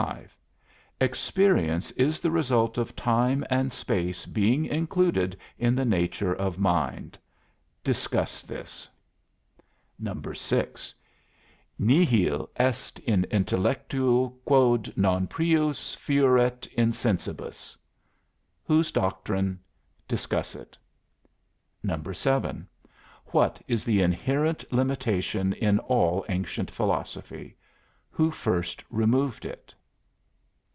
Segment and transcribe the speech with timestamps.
[0.99, 7.17] Experience is the result of time and space being included in the nature of mind.
[7.83, 8.87] Discuss this.
[10.03, 10.95] 6.
[11.79, 17.75] Nihil est in intellectu quod non prius fuerit in sensibus.
[18.63, 19.59] Whose doctrine?
[20.07, 20.77] Discuss it.
[22.11, 22.67] 7.
[23.27, 27.55] What is the inherent limitation in all ancient philosophy?
[28.09, 29.73] Who first removed it?